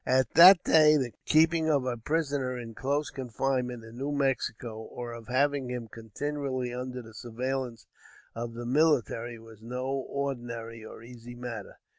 ]At 0.19 0.31
that 0.33 0.63
day 0.63 0.97
the 0.97 1.11
keeping 1.27 1.69
of 1.69 1.85
a 1.85 1.95
prisoner 1.95 2.57
in 2.57 2.73
close 2.73 3.11
confinement 3.11 3.83
in 3.83 3.99
New 3.99 4.11
Mexico, 4.11 4.79
or 4.79 5.13
of 5.13 5.27
having 5.27 5.69
him 5.69 5.87
continually 5.87 6.73
under 6.73 7.03
the 7.03 7.13
surveillance 7.13 7.85
of 8.33 8.55
the 8.55 8.65
military 8.65 9.37
was 9.37 9.61
no 9.61 9.85
ordinary, 9.85 10.83
or 10.83 11.03
easy 11.03 11.35
matter. 11.35 11.77